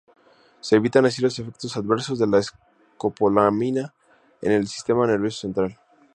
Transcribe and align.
Se 0.61 0.77
evitan 0.77 1.05
así 1.05 1.21
los 1.21 1.37
efectos 1.37 1.77
adversos 1.77 2.17
de 2.17 2.25
la 2.25 2.39
escopolamina 2.39 3.93
en 4.41 4.51
el 4.51 4.67
sistema 4.67 5.05
nervioso 5.05 5.41
central. 5.41 5.77